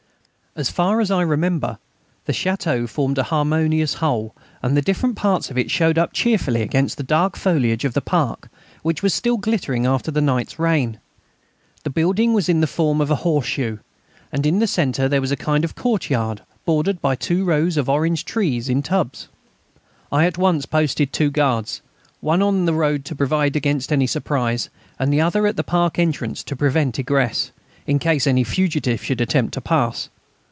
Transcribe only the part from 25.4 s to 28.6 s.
at the park entrance to prevent egress, in case any